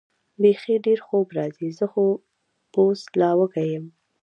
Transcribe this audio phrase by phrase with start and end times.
[0.41, 2.05] بېخي ډېر خوب راځي، زه خو
[2.77, 3.85] اوس لا وږی یم.